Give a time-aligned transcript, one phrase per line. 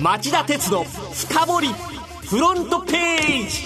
[0.00, 1.68] 町田鉄の深掘り
[2.26, 3.62] フロントページ。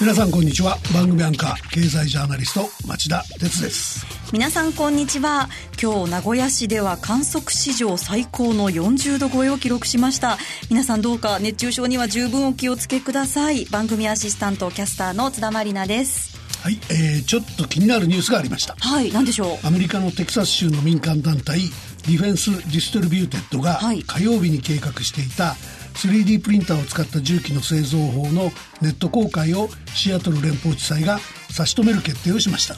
[0.00, 0.76] 皆さんこんにちは。
[0.92, 4.04] 番組アンカー経済ジャーナリスト町田鉄です。
[4.32, 5.48] 皆さんこんにちは。
[5.80, 10.36] 今日名古屋市では観測史上最高の40度超えを記録しました。
[10.68, 13.66] 皆さんどうか熱中症には十分お気をつけください。
[13.66, 16.34] 番組アシスタントキャスターの津田まりなです。
[16.60, 18.74] はい、えー、ちょっと気になるニュースがありました。
[18.80, 19.66] はい何でしょう？
[19.66, 21.60] アメリカのテキサス州の民間団体
[22.06, 25.56] ディフェンス・ディストリビューテッドが火曜日に計画していた
[25.94, 28.50] 3D プリンターを使った銃器の製造法の
[28.82, 31.18] ネット公開をシアトル連邦地裁が
[31.50, 32.76] 差し止める決定をしました。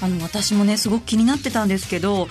[0.00, 2.28] あの私もねすごく気になってたんですけど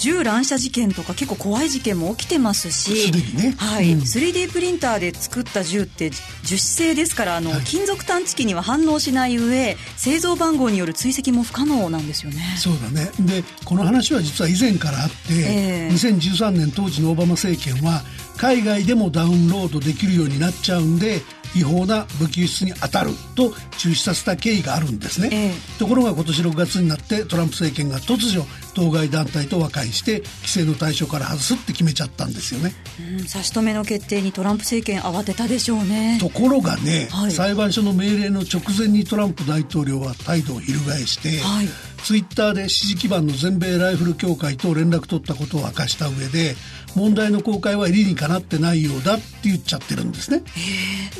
[0.00, 12.38] 銃乱射事件とか結構怖い事件も起きてますし、ね、はい、うん、3D プリンターで作った銃って樹脂製ですからあの、はい、金属探知機には反応しない上製造番号による追跡も不可能なんですよね。
[12.58, 13.10] そうだね。
[13.20, 18.02] でこの話は実は以前からあって、えー、2013年当時のオバマ政権は
[18.38, 21.20] 海外でもダウンロードできるようになっちゃうんで
[21.54, 32.72] 違法な武器輸出に当たると中止させた経緯があるんですね、ええ、ところが今年6月になってトランプ政権が突如当該団体と和解して規制の対象から外すって決めちゃったんですよね、
[33.18, 36.18] うん、差し止めの決定にトランプ政権慌てたでしょうね。
[36.20, 46.56] ところがね、はい、裁判所の命令の直前にトランプ大統領は態度を翻して、はいツイッターで支持基盤の全米ライフル協会と連絡取ったことを明かした上で
[46.94, 50.42] 問題の公開は理にかなってないようだって言っちゃってるんですね。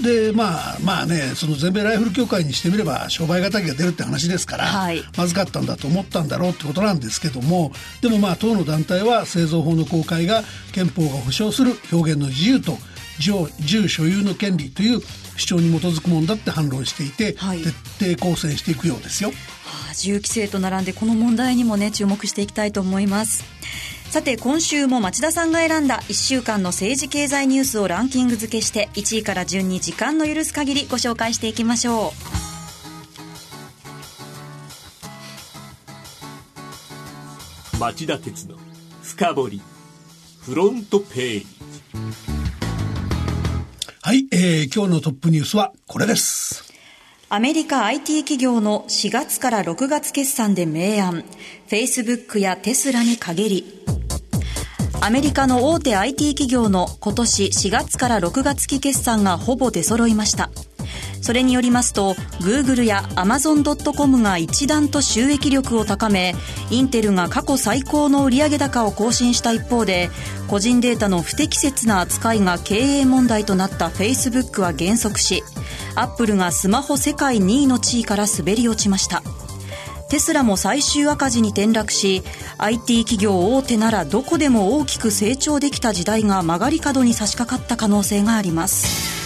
[0.03, 12.77] でまあまあねその全米ライフル協会にしてみれば商売敵が出るって話ですから、はい、まずかったんだと思ったんだろうってことなんですけどもでもまあ当の団体は製造法の公開が憲法が保障する表現の自由と
[13.61, 15.01] 銃所有の権利という
[15.37, 17.63] 主張に基づくもんだって反論していて、はい、
[17.99, 19.31] 徹底抗戦していくようですよ。
[19.91, 23.45] はあ、銃規制と並んでこの問題にもね注目していきたいと思います。
[24.11, 32.13] さて今週も町田さんが選んだ1週間の政治経済ニュースをランキング付けして1位から順に時間の許す限りご紹介していきましょ
[37.77, 37.79] う。
[37.79, 38.57] 町田鉄の
[39.03, 39.63] 深掘り
[40.41, 41.47] フロントページ。
[44.03, 46.70] はい、えー、今日のトップニュースはこれです
[47.33, 51.23] アメリカ IT 企業の4月から6月決算で明暗
[51.69, 53.85] Facebook やテスラに陰り
[55.01, 60.51] アメリカの大手 IT 企業の今年4月から6月期決算がほぼ出揃いました。
[61.23, 66.35] それによりますと、Google や Amazon.com が一段と収益力を高め、
[66.71, 70.11] インテルが過去最高の売上高を更新した一方で、
[70.49, 75.45] 個人データの不適切な扱いが経営問題となった Facebook は減速し、
[75.95, 79.23] アップルがスマホ世界2位の地位から滑り落ちました。
[80.11, 82.25] テスラも最終赤字に転落し
[82.59, 89.20] IT 企業大手ならどこでも大きく成長できた時代が曲がり角に差し掛かった可能性があります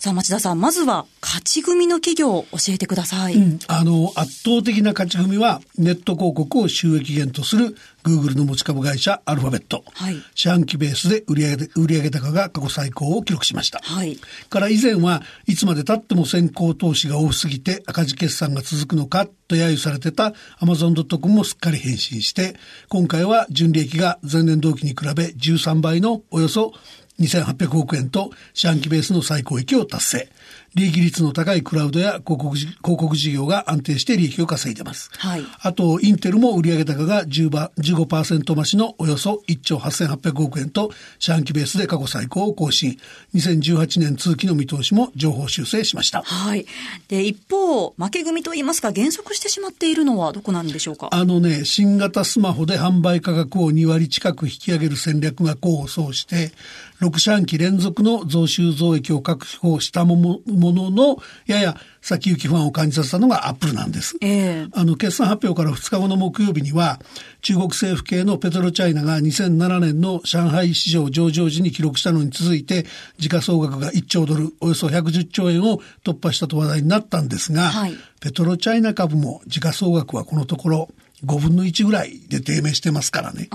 [0.00, 3.34] さあ、町田さん、まずは勝ち組の企業を教えてください。
[3.34, 9.84] うん、あの、圧倒的な勝ち組は、ネット広告を収益源とする Google の持ち株会社アルファベット。
[9.92, 10.16] はい。
[10.34, 13.80] 四半期ベースで売上売上高が過去最高を記録しました。
[13.82, 14.18] はい。
[14.48, 20.32] から以前はいつまで経っても先行投資が多すぎて赤字決算が続くのかと揶揄されてた
[20.62, 22.56] Amazon.com もすっかり変身して、
[22.88, 26.72] 今回は純利益が前年同期に比べ13倍のおよそ
[27.20, 30.28] 2800億円と四半期ベースの最高益を達成。
[30.74, 35.10] 利益率の高いクラウドや広告広告事業が安定して利益を稼いでます。
[35.18, 35.42] はい。
[35.62, 42.98] あと、インテルも売上高が10 15%増しのおよそ1兆8800億円と四半期ベースで過去最高を更新。
[43.34, 46.22] 2018年通期の見通しも情報修正しました。
[46.22, 46.66] はい。
[47.08, 51.08] で、一方、負け組といいますか減速してしまっているのはどこなんでしょうか？
[51.10, 56.52] あのね、新型スマホで販売価格を2割近く引き上げる戦略が功を奏して、
[57.00, 60.16] 6四半期連続の増収増益を確保したも
[60.46, 64.16] のの、やや先行き不安を感じさせたのがアップルなんです。
[64.20, 67.00] えー、あの、決算発表から2日後の木曜日には、
[67.42, 72.86] 中国政府系のペトロチャイナが2007年の上海市場上場時に記録したのに続いて、
[73.18, 80.88] 時価総額が1兆ドル、およそ110兆円を突破したと話題になったんですが、はい、ペトロチャイナ株も時価総額はこのところ
[81.24, 83.48] 5分の1ぐらいで低迷してますからね。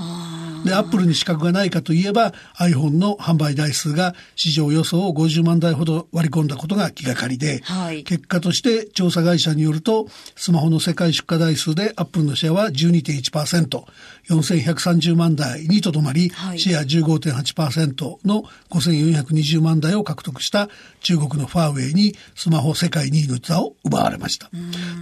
[0.65, 13.83] で、アップルに資格がないかといえば iPhone の販売台数が市場予想を50万台ほど割り込んだことが気がかりで、はい、結果として調査会社によると、スマホの世界出荷台数でアップルのシェアは12.1%、
[14.29, 20.69] 4130万台にとどまり、はい、シェア15.8%の5420万台を獲得した
[21.01, 24.50] 中国のファーウェイにスマホ世界2位の座を奪われました。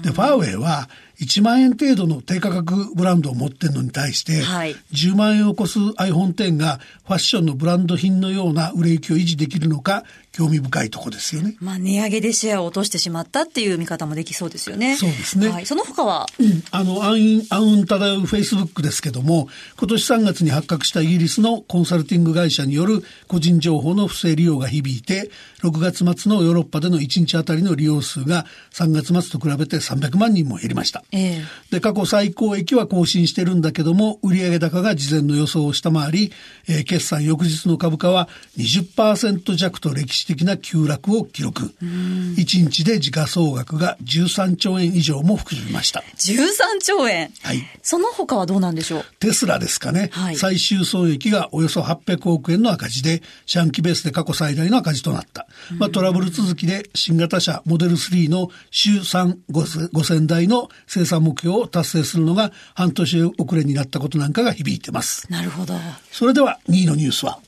[0.02, 0.90] で、ファーウェイは
[1.20, 11.56] 1万円程度の低価格ブランドを持ってるのに対して、はい、10万円を超す iPhone X がファッションのブランド品のような売れ行きを維持できるのか興味深いとこですよね。
[11.60, 14.98] まあ、値上げでシェアを落としてしまったっていう見方もできそうですよね。
[14.98, 15.48] そうですね。
[15.50, 25.30] はい、その他は、うん、あの、暗雲、暗雲漂うフェイスブックですけども、今年3月に発覚したイギリスのコンサルティング会社による個人情報の不正利用が響いて、
[25.62, 31.03] 6月末のヨーロッパでの1日あたりの利用数が3月末と比べて300万人も減りました。
[31.12, 36.32] えー、で、過去最高益は更新してるんだけども、売上高が事前の予想を下回り、
[36.68, 41.74] えー、決算翌日の株価は20%弱と歴史的な急落を記録。
[41.82, 46.04] 1日で時価総額が13兆円以上も含みました。
[46.18, 47.62] 13兆円はい。
[47.82, 49.04] その他はどうなんでしょう？
[49.20, 50.10] テスラですかね。
[50.12, 55.48] はい、最終損益がおよそ800億円の赤字で、四半期ベースで過去最大の赤字となった。
[55.78, 65.32] まあ、トラブル続きで新型車モデル3の週3 5000台の生産目標を達成するのが半年遅れになったことなんかが響いてます。
[65.32, 65.74] なるほど。
[66.12, 67.40] それでは2位のニュースは？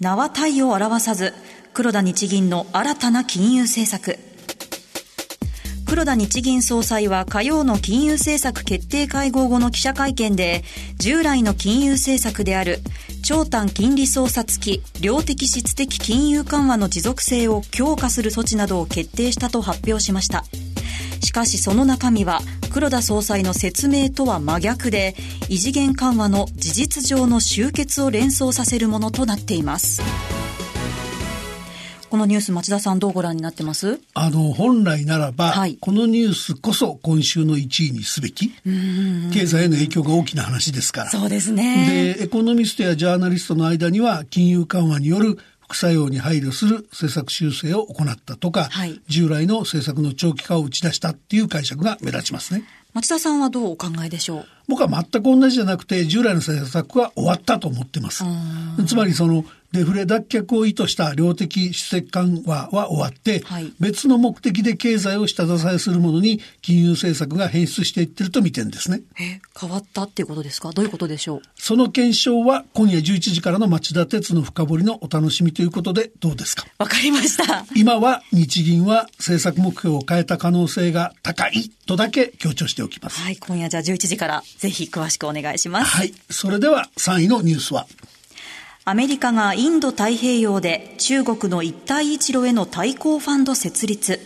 [0.00, 1.32] 名は体を表さず、
[1.72, 4.18] 黒田日銀の新たな金融政策。
[5.86, 10.64] 黒田日銀総裁は火曜の金融政策決定会合後の記者会見で、
[10.98, 12.80] 従来の金融政策である
[13.22, 20.44] 長短金利操作付き量的質的金融緩和の持続性を強化する措置などを決定したと発表しました。
[21.22, 22.40] しかしその中身は
[22.70, 25.14] 黒田総裁の説明とは真逆で
[25.48, 30.02] 異次元緩和の事実上の終結を連想させるものとなっています。
[32.08, 34.00] このニュース町田さんどうご覧になってます？
[34.14, 38.52] あの本来ならば、はい、このニュースこそ今週の1位にすべき。
[39.32, 41.10] 経済への影響が大きな話ですから。
[41.10, 42.14] そうですね。
[42.16, 45.36] でエコノミストやジャーナリストの間には金融緩和による
[45.68, 52.62] 副作用に配慮する政策修正を行ったとか、はい、従来の政策の長期化を打ち出したっていう解釈が目立ちますね。
[52.94, 54.46] 町田さんはどうお考えでしょう？
[54.68, 58.24] 僕は全く同じじゃなくて従来の政策は終わったと思ってます。
[58.86, 59.44] つまりその
[59.76, 69.02] デフレ脱却を意図した量的主席緩和は終わって、はい、別の目的で経済を下支えするものに金融政策が変質していってると見てるんですね。
[69.20, 70.72] え、変わったっていうことですか？
[70.72, 71.42] どういうことでしょう？
[71.56, 76.66] その検証は今夜11時からの町田鉄の深掘りのお楽しみということでどうですか？
[76.78, 77.66] わかりました。
[77.74, 83.20] 今は日銀は政策目標を変えた可能性が高いとだけ強調しておきます。
[83.20, 85.96] はい、今夜じゃあ11時からぜひ詳しくお願いします。
[85.96, 87.86] はい、それでは3位のニュースは
[88.88, 94.20] アメリカがインド太平洋で中国の一帯一路への対抗ファンド設立。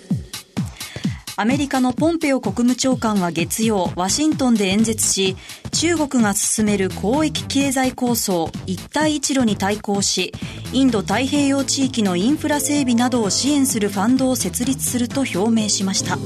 [1.38, 5.34] アメリカのポンペオ国務長官は月曜、ワシントンで演説し、
[5.72, 10.34] 中国が進める広域経済構想一帯一路に対抗し、
[10.74, 16.18] インド太平洋地域のインフラ整備などを支援するファンドを設立すると表明しました。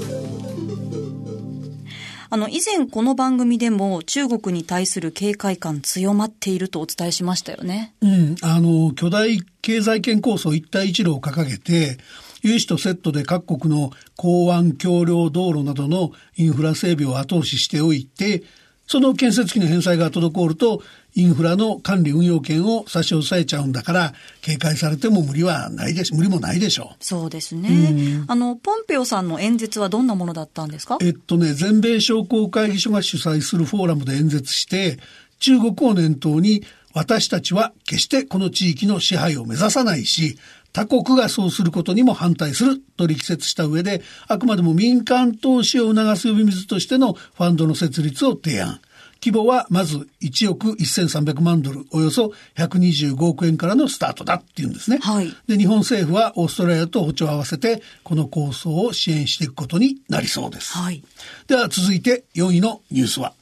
[2.34, 7.94] あの、以前この番組でも中国に対する警戒感強まっているとお伝えしましたよね。
[8.00, 11.96] うん、あの、巨大経済圏構想一帯一路を掲げて、
[12.42, 18.42] 融資とセットで各国の港湾橋梁道路などのインフラ整備を後押ししておいて、
[18.88, 20.82] その建設費の返済が滞ると、
[21.16, 27.04] インフラの管理運用権を差し押さえちゃうんだから、警戒されても無理はないでし、無理もないでしょう。
[27.04, 28.24] そうですね。
[28.26, 30.98] あの、ポンペオさんの演説はどんなものだったんですか？
[31.00, 34.98] えっとね、全米商工会議所が主催するフォーラムで演説して、
[35.38, 36.64] 中国を念頭に、
[36.94, 40.38] 私たちは決してこの地域の支配を目指さないし、
[40.72, 48.80] 他国がそうすることにも反対すると力説した上で、あくまでも民間投資を促す呼び水としてのファンドの設立を提案。
[49.24, 54.98] 規模はまず1億1300万ドル、およそ125億円からのスタートだっていうんですね。
[54.98, 55.34] はい。
[55.46, 60.76] で、日本政府はオーストラリアと歩調を合わせて、この構想を支援していくことになりそうです。
[60.76, 61.02] はい。
[61.46, 63.32] では続いて4位のニュースは。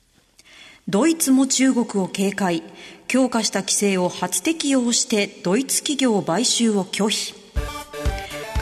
[0.89, 2.62] ドイツも中国を警戒。
[3.09, 7.35] 強化した規制を初適用してドイツ企業買収を拒否。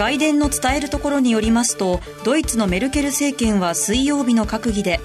[0.01, 4.99] 外伝の伝えるところによりますと、ドイツのメルケル政権は水曜日の閣議で、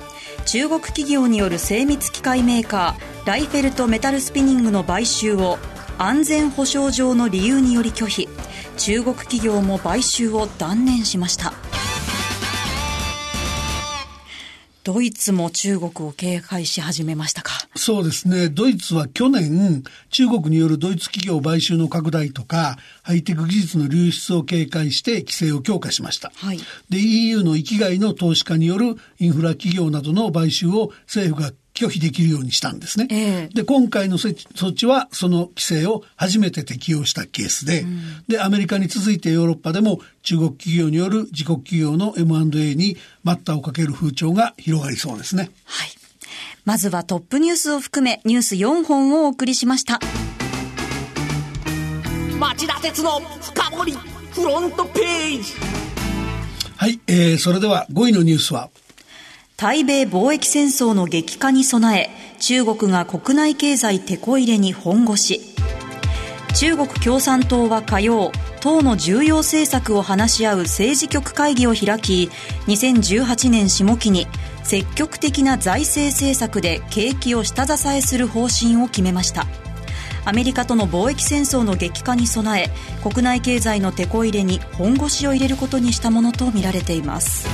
[0.45, 5.57] 中国企業による精密機械メーカー、ライフェルトメタルスピニングの買収を
[5.97, 8.29] 安全保障上の理由により拒否、
[8.77, 11.53] 中国企業も買収を断念しました。
[14.85, 17.53] ドイツも中国を警戒し始めましたか？
[17.75, 18.49] そうですね。
[18.49, 26.31] ドイツは去年、中国によるドイツ企業買収の拡大とか、ハイテク技術の流出を警戒して規制を強化しました。
[26.35, 26.59] はい。
[26.89, 33.07] で、EU の域外の投資家によるインフラ企業などの買収を政府が拒否できるようにしたんですね。
[33.11, 37.85] ええで、今回の措置はその規制を初めて適用したケースで、
[38.27, 45.51] で、アメリカに続いてヨーロッパでも中国企業による自国企業の M&A に待ったをかける風潮が広がりそうですね。
[45.65, 45.89] はい。
[46.63, 49.99] まずはトップニュースを含めニュース4本をお送りしました。
[52.39, 53.93] 町田鉄の深掘り
[54.31, 55.53] フロントページ
[56.77, 58.69] はい、えー、それでは5位のニュースは、
[59.57, 62.09] 対米貿易戦争の激化に備え、
[62.39, 65.39] 中国が国内経済テこ入れに本腰。
[66.55, 72.29] 中国共産党は火曜、党の重要政策を話し合う政治局会議を開き、
[72.67, 74.27] 2018年下期に
[74.63, 79.47] 積極的な財政政策で景気を下支えする方針を決めました。
[80.25, 82.69] アメリカとの貿易戦争の激化に備え
[83.07, 87.47] 国内経済のテこ入れに本腰を入れることにしたものとみられています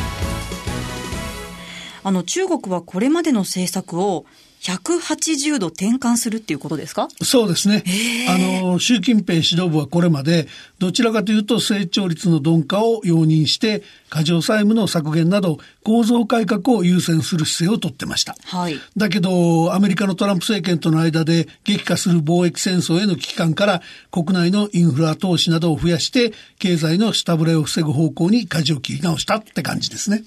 [2.03, 4.25] あの中国はこれまでの政策を
[4.61, 7.07] 180度転換するっていうことですか？
[7.23, 7.83] そうですね。
[8.29, 13.81] あの、習近平指導部はこれまで、どちらかというと成長率の鈍化を容認して、
[14.11, 18.35] 過剰債務の削減など構造改革を優先する姿勢をとってました。
[18.43, 30.23] はいだけど、アメリカのトランプ政権との間で激化する貿易戦争への危機感から、国内のインフラ投資などを増やして、経済の下振れを防ぐ方向に舵を切り直したって感じですね。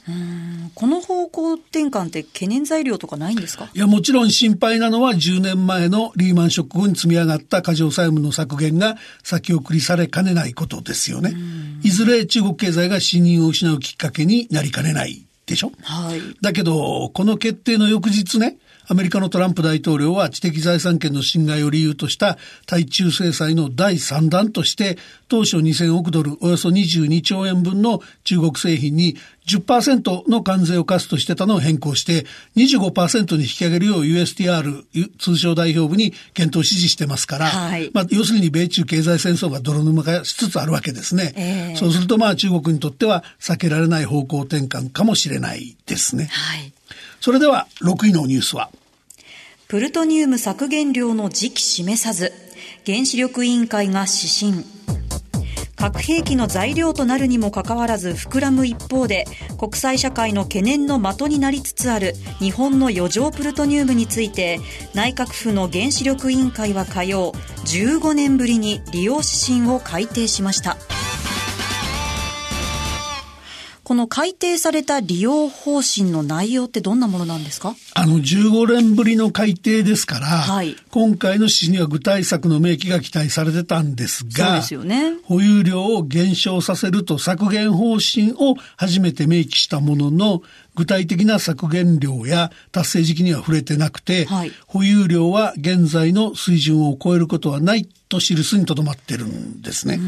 [0.74, 3.68] この方向転換って懸念材料とかないんですか？
[3.74, 11.34] いや、もちろん心配なのは10年前のリーマンショック後に積み上がった過剰債務の削減が先送りされかねないことですよね。
[11.82, 15.72] いずれ中国経済が信任を失うきっかけになりかねないでしょ？
[15.82, 16.20] はい。
[16.40, 24.98] だけど、この決定の翌日ね、アメリカのトランプ大統領は知的財産権の侵害を理由とした対中制裁の第3弾として、
[25.28, 32.26] 当初2000億ドル、およそ22兆円分の中国製品に10%の関税を課すとしてたのを変更して、
[32.56, 34.84] 25%に引き上げるよう USTR、
[35.18, 41.32] 通商代表部に検討指示してますから、はいまあ、要するに米中経済戦争が泥沼化しつつあるわけですね。
[41.36, 46.28] ええそうするとまあ中国にとっては避けられない方向転換かもしれないですね。
[46.30, 46.72] はい
[47.24, 48.68] それでは6位のニュースは、
[49.66, 52.34] プルトニウム削減量の時期示さず
[52.84, 54.66] 原子力委員会が指針。
[55.74, 59.24] 核兵器の材料となるにもかかわらず膨らむ一方で
[59.58, 64.60] 国際社会の懸念の的になりつつある日本の余剰プルトニウムについて
[64.92, 67.32] 内閣府の原子力委員会は火曜
[67.64, 69.28] 15年ぶりに利用指
[69.62, 70.76] 針を改定しました。
[73.84, 77.76] この改定された利用方針の内容ってどんなものなんですか？
[77.94, 80.74] あの15年ぶりの改定ですから、はい。
[80.90, 85.18] 今回の指示には具体策の明記が期待されてたんですそうが、ですよね。
[85.24, 90.42] 保有量を減少させると削減方針を初めて明記したものの、
[90.74, 94.52] 具体的な削減量や達成時期には触れてなくて、はい。
[94.66, 99.98] 保有量は現在の水準を超えることはないと記すにとどまってるんですね。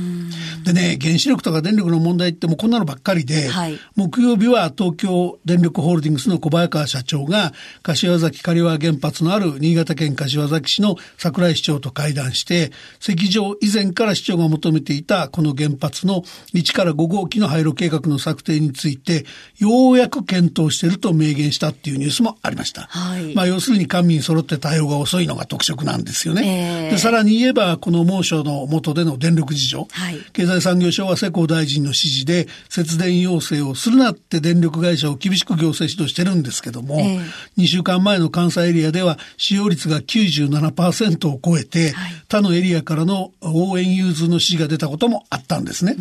[0.65, 16.23] でね、原子力とか電力の問題ってもうこんなのばっかりで、はい木曜日は東京電力ホールディングスの小早川社長が柏崎刈羽原発のある新潟県柏崎市の桜井市長と会談して石上以前から市長が求めていたこの原発の
[16.55, 19.25] 1から5号機の廃炉計画の策定について
[19.59, 22.83] ようやく検討していると明言したっていうニュースもありました。
[22.83, 26.43] はいまあ要するに官民揃って対応が遅いのが特色なんですよね。
[26.85, 30.19] ええでさらに言えばこの猛暑の下での電力事情、はい。
[30.33, 37.21] 経済産業省は世耕大臣の指示で節電要請をするなって電力会社を厳しく行政指導してるんですけども、え
[37.57, 37.61] え。
[37.63, 42.13] 2週間前の関西エリアでは使用率が97%を超えて、はい。
[42.29, 45.97] 他のエリアからの応援融通の指示が出たこともあったんですね。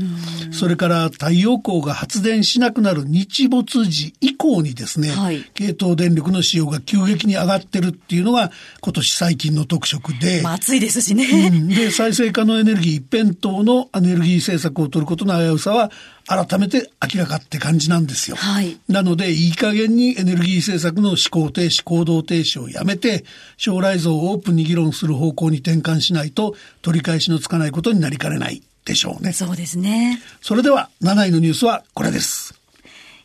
[0.51, 5.43] それから太陽光が発電しなくなる日没時以降にですね、はい。
[5.53, 11.25] 系統電力の使用が急激に上がってるっていうのが今年最近の特色で、まあ暑いですしね。
[11.51, 11.67] うん。
[11.67, 15.91] で、再生可能エネルギー一辺倒のエネルギー政策を取ることの危うさは、
[16.27, 18.37] 改めて明らかって感じなんですよ。
[18.37, 23.25] はいなので、いい加減にエネルギー政策の思考停止、行動停止をやめて、
[23.57, 29.33] 将来像をオープンに議論する方向に転換しないと、取り返しのつかないことになりかねないでしょうね。
[29.33, 30.21] そうですね。
[30.41, 32.53] それでは、7位のニュースはこれです。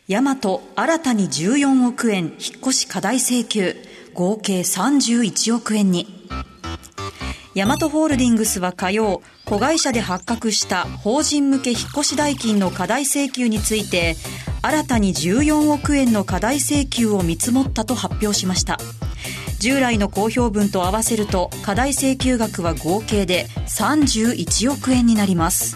[0.07, 3.75] ヤマト新たに14億円引っ越し課題請求
[4.13, 6.20] 合計31億円に
[7.53, 14.15] ヤマトホールディングスは火曜子会社で発覚した法人向け引っ越し代金の過大請求について
[14.61, 18.77] 新たに14億円の過大請求を見積もったと発表しました
[19.59, 25.75] 従来の公表分と合わせると過大請求額は合計で31億円になります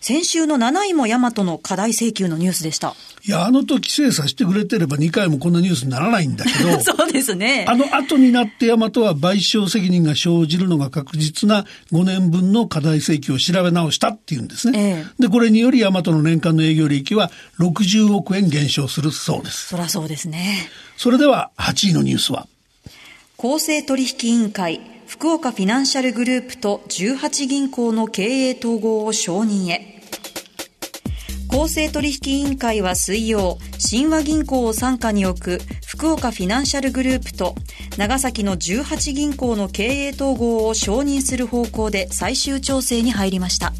[0.00, 2.94] 先週の7位もヤマトの過大請求のニュースでした。
[3.28, 7.66] いや、あの時精査してくれてれば2回もこんなニュースにならないんだけど、 そうですね。
[7.68, 14.78] あの後になってヤマトは賠償責任が生じるのが確実な5年分の課題請求を調べ直したっていうんですね。
[14.80, 19.68] ええで、これによりヤマトの年間の営業利益は60億円減少するそうです。
[19.68, 20.70] そらそうですね。
[20.96, 22.46] それでは8位のニュースは、
[23.36, 29.97] 公正取引委員会、福岡フィナンシャルグループと18銀行の経営統合を承認へ。
[31.48, 33.58] 公正取引委員会は水曜、
[33.90, 37.54] 神話銀行を傘下に置く福岡フィナンシャルグループと
[37.96, 43.72] 長崎の18銀行の経営統合を承認する方向で最終調整に入りました。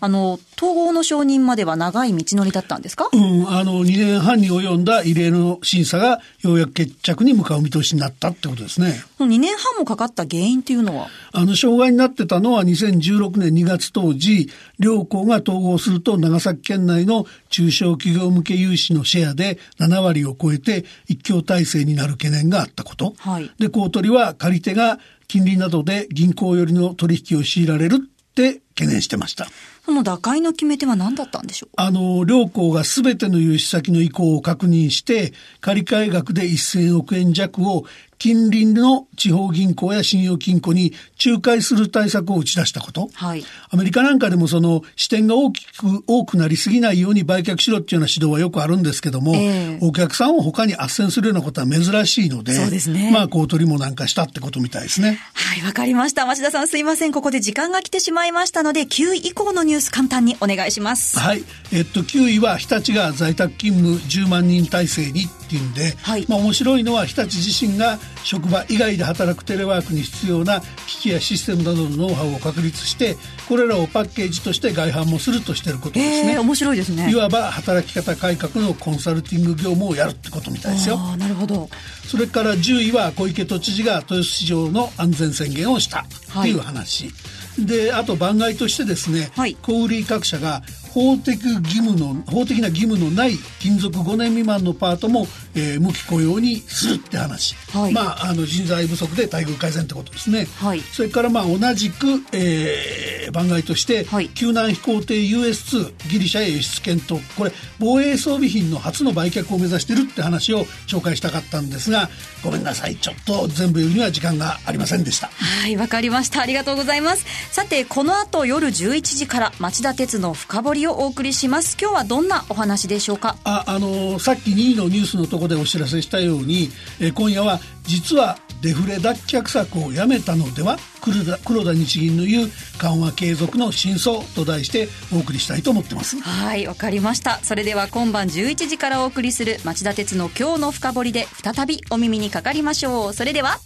[0.00, 3.08] あの、統合の承認までは長い道のりだったんですか？
[3.12, 8.94] うん、あの、2年半に及んだ異例の審査がようやく決着に向かう見通しになったってことですね。
[9.16, 11.08] その2年半もかかった原因っていうのは？
[11.32, 23.14] あの、障害になってたのは2016年2月当時、両校が統合すると長崎県内の中小企業向け融資のシェアで7割を超えて一強体制になる懸念があったこと。
[23.18, 29.48] はいで、公取は借り手が金利などで銀行寄りの取引を強いられるって懸念してました。
[29.84, 31.70] その打開の決め手は何だったんでしょう？
[31.76, 37.84] あの、両行がすべての融資先の意向を確認して、借換額で1000億円弱を
[38.18, 40.92] 近隣の地方銀行や信用金庫に
[41.24, 43.08] 仲介する対策を打ち出したこと。
[43.14, 43.44] はい。
[43.70, 55.20] アメリカなんかでもその支店が大きく多くなりすぎないように売却しろっていうような指導はよくあるんですけども、ええお客さんを他に斡旋するようなことは珍しいので、そうですねまあ、公取りもなんかしたってことみたいですね。
[55.34, 56.26] はい、わかりました。
[56.26, 57.12] 町田さんすいません。
[57.12, 61.18] ここで時間が来てしまいましたので、9位以降のニュース簡単にお願いします。
[61.18, 61.44] はい。
[61.72, 73.16] えっと、9位は日立が在宅勤務10万人体制にっていうんで、はいまあ面白いのは日立自身が職場以外で働くテレワークに必要な機器やシステムなどのノウハウを確立して、
[73.48, 76.32] これらをパッケージとして外販もするとしていることですね。
[76.32, 77.14] ええ面白いですねい。
[77.14, 80.98] わば働き方改革のコンサルティング業務をやるってことみたいですよ。
[81.16, 81.70] なるほど。
[82.06, 86.00] それから10位は小池都知事が豊洲市場の安全宣言をした
[86.40, 87.10] っていう話。
[87.58, 90.62] で、あと番外としてですね、はい小売各社が
[90.98, 97.54] 法的義務の、法的な義務のない勤続5年未満のパートも、えー無期雇用にするって話。
[97.72, 100.46] はいまあ、あの人材不足で待遇改善ってことですね。
[100.56, 112.08] はいそれからまあ同じく、えー番外として、はい救難飛行艇 US2 ギリシャへ輸出検討これ防衛装備品の初の売却を目指してるって話を紹介したかったんですが
[112.42, 116.40] ごめんなさいちょっと全部言うには時間がありませんでしたはい、わかりました。
[116.40, 117.24] ありがとうございます。
[117.52, 121.76] さて、この後夜11時から町田鉄の深掘りをお送りします。
[121.80, 123.36] 今日はどんなお話でしょうか？
[123.44, 137.38] ああのさっき2位のニュースのところでお知らせしたように、えー今夜は実はデフレ脱却策をやめたのでは黒田黒田日銀の言う緩和継続の真相と題してお送りしたいと思ってますはい、わかりました。
[137.42, 143.12] それでは今晩11時からお送りする町田鉄の今日の深掘りで再びお耳にかかりましょう。
[143.14, 143.58] それでは、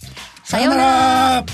[0.43, 1.45] さようなら